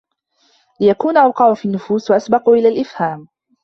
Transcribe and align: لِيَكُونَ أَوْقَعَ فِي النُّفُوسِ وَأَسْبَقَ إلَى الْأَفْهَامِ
لِيَكُونَ 0.81 1.17
أَوْقَعَ 1.17 1.53
فِي 1.53 1.65
النُّفُوسِ 1.67 2.11
وَأَسْبَقَ 2.11 2.49
إلَى 2.49 2.67
الْأَفْهَامِ 2.67 3.27